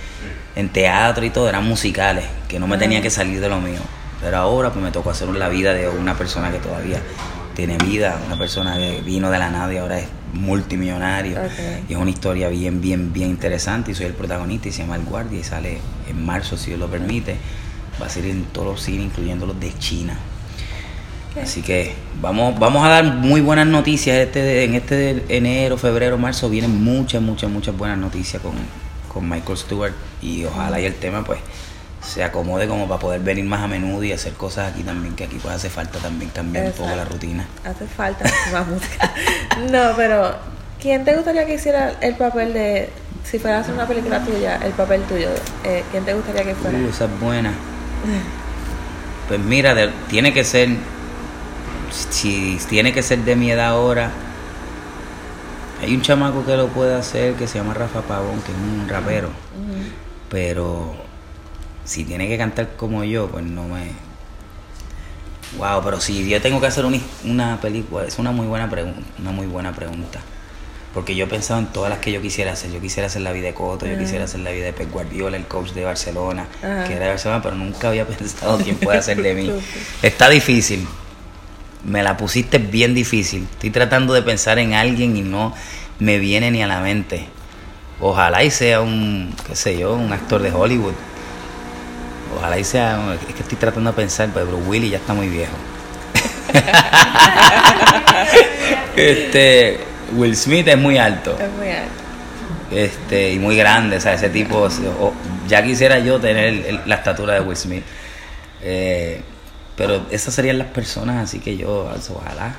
[0.57, 3.79] en teatro y todo eran musicales, que no me tenía que salir de lo mío.
[4.19, 6.99] Pero ahora pues me tocó hacer la vida de una persona que todavía
[7.58, 11.39] tiene vida, una persona que vino de la nada y ahora es multimillonario.
[11.89, 14.96] Y es una historia bien, bien, bien interesante y soy el protagonista y se llama
[14.96, 17.36] El Guardia y sale en marzo, si Dios lo permite.
[18.00, 20.15] Va a salir en todos los cines, incluyendo los de China.
[21.41, 26.20] Así que vamos, vamos a dar muy buenas noticias este, en este de enero, febrero,
[26.20, 26.52] marzo.
[26.52, 28.54] Vienen muchas, muchas, muchas buenas noticias con,
[29.12, 31.39] con Michael Stewart y ojalá y el tema pues
[32.08, 35.26] se acomode como para poder venir más a menudo y hacer cosas aquí también, que
[35.26, 37.46] aquí pues hace falta también cambiar un poco la rutina.
[37.65, 39.12] Hace falta más música.
[39.72, 40.36] No, pero
[40.80, 42.89] ¿quién te gustaría que hiciera el papel de,
[43.24, 45.30] si fuera a hacer una película tuya, el papel tuyo?
[45.63, 46.78] Eh, ¿Quién te gustaría que fuera?
[46.78, 47.52] Uh, esa es buena.
[49.28, 50.70] Pues mira, de- tiene que ser,
[51.91, 54.12] si tiene que ser de mi edad ahora,
[55.82, 58.88] hay un chamaco que lo puede hacer que se llama Rafa Pavón, que es un
[58.88, 59.30] rapero,
[60.30, 60.96] pero
[61.88, 63.88] si tiene que cantar como yo, pues no me...
[65.58, 69.00] Wow, pero si yo tengo que hacer una, una película, es una muy buena pregunta,
[69.17, 70.19] una muy buena pregunta.
[70.93, 72.71] Porque yo he pensado en todas las que yo quisiera hacer.
[72.71, 75.38] Yo quisiera hacer la vida de Coto, yo quisiera hacer la vida de Pep Guardiola,
[75.38, 79.21] el coach de Barcelona, que era de Barcelona, pero nunca había pensado quién puede hacer
[79.21, 79.52] de mí.
[80.02, 80.86] Está difícil.
[81.86, 83.47] Me la pusiste bien difícil.
[83.50, 85.54] Estoy tratando de pensar en alguien y no
[86.00, 87.28] me viene ni a la mente.
[88.02, 90.93] Ojalá y sea un, qué sé yo, un actor de Hollywood.
[92.38, 95.28] Ojalá y sea, es que estoy tratando de pensar, pero Bruce Willis ya está muy
[95.28, 95.54] viejo.
[98.95, 99.80] este,
[100.13, 101.38] Will Smith es muy alto.
[101.39, 101.91] Es muy alto.
[102.69, 104.67] este y muy grande, o sea, ese tipo,
[105.00, 105.13] o-
[105.47, 107.84] ya quisiera yo tener el- el- la estatura de Will Smith.
[108.62, 109.21] Eh,
[109.78, 112.56] pero esas serían las personas, así que yo, ojalá,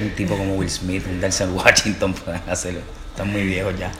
[0.00, 2.80] un tipo como Will Smith, un Denzel Washington puedan hacerlo.
[3.10, 3.90] Están muy viejos ya.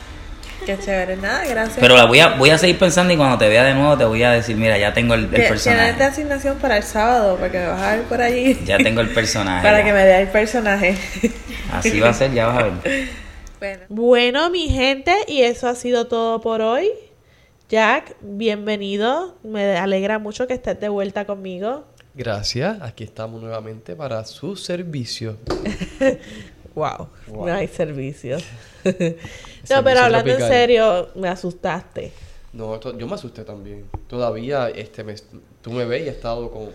[0.65, 1.15] Qué chévere.
[1.17, 1.77] Nada, gracias.
[1.79, 4.05] Pero la voy a, voy a seguir pensando y cuando te vea de nuevo te
[4.05, 6.03] voy a decir, mira, ya tengo el, el Tie- Tienes de personaje.
[6.03, 8.57] asignación para el sábado, porque me vas a ver por allí.
[8.65, 9.63] Ya tengo el personaje.
[9.63, 9.85] para ya.
[9.85, 10.97] que me dé el personaje.
[11.71, 12.73] Así va a ser, ya vas a ver.
[13.59, 13.79] bueno.
[13.89, 16.89] Bueno, mi gente, y eso ha sido todo por hoy.
[17.69, 19.35] Jack, bienvenido.
[19.43, 21.85] Me alegra mucho que estés de vuelta conmigo.
[22.13, 25.37] Gracias, aquí estamos nuevamente para su servicio.
[26.75, 27.47] Wow, Wow.
[27.47, 28.37] no hay servicio.
[28.83, 29.17] Servicio
[29.69, 32.11] no, pero hablando en serio, me asustaste.
[32.53, 33.85] No, yo me asusté también.
[34.07, 35.15] Todavía este me,
[35.61, 36.69] tú me ves y he estado con,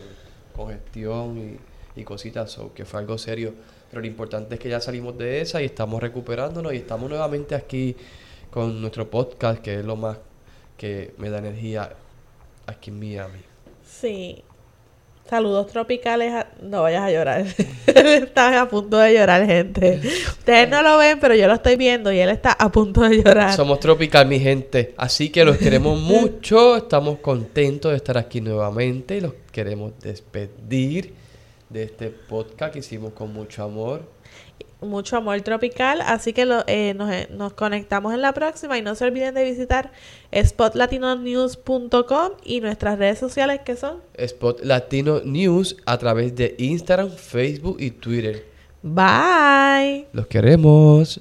[0.57, 1.59] con gestión
[1.97, 3.55] y, y cositas, so, que fue algo serio.
[3.91, 7.55] Pero lo importante es que ya salimos de esa y estamos recuperándonos y estamos nuevamente
[7.55, 7.97] aquí
[8.51, 10.19] con nuestro podcast, que es lo más
[10.77, 11.93] que me da energía
[12.67, 13.41] aquí en Miami.
[13.85, 14.43] Sí.
[15.29, 17.47] Saludos tropicales a- No vayas a llorar.
[17.87, 20.01] él está a punto de llorar, gente.
[20.29, 23.23] Ustedes no lo ven, pero yo lo estoy viendo y él está a punto de
[23.23, 23.55] llorar.
[23.55, 24.95] Somos Tropical, mi gente.
[24.97, 26.77] Así que los queremos mucho.
[26.77, 31.15] Estamos contentos de estar aquí nuevamente los queremos despedir
[31.69, 34.03] de este podcast que hicimos con mucho amor.
[34.83, 36.01] Mucho amor tropical.
[36.03, 39.35] Así que lo- eh, nos, eh, nos conectamos en la próxima y no se olviden
[39.35, 39.93] de visitar
[40.35, 43.99] spotlatinonews.com y nuestras redes sociales que son.
[44.15, 48.45] Spot Latino News a través de Instagram, Facebook y Twitter.
[48.83, 50.07] Bye.
[50.13, 51.21] Los queremos.